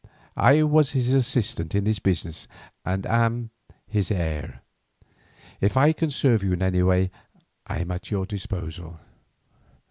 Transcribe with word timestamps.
"I 0.43 0.63
was 0.63 0.93
his 0.93 1.13
assistant 1.13 1.75
in 1.75 1.85
his 1.85 1.99
business 1.99 2.47
and 2.83 3.05
am 3.05 3.51
his 3.85 4.09
heir. 4.09 4.63
If 5.59 5.77
I 5.77 5.93
can 5.93 6.09
serve 6.09 6.41
you 6.41 6.53
in 6.53 6.63
any 6.63 6.81
way 6.81 7.11
I 7.67 7.81
am 7.81 7.91
at 7.91 8.09
your 8.09 8.25
disposal." 8.25 8.99